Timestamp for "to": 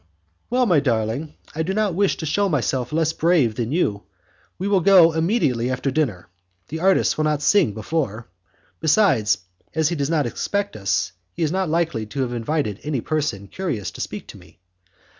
2.09-2.25, 12.07-12.21, 13.91-14.01, 14.29-14.39